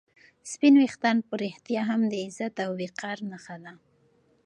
سپین 0.51 0.75
ویښتان 0.77 1.17
په 1.27 1.33
رښتیا 1.43 1.81
هم 1.89 2.01
د 2.11 2.13
عزت 2.25 2.55
او 2.65 2.71
وقار 2.81 3.17
نښه 3.31 3.57
ده. 3.63 3.73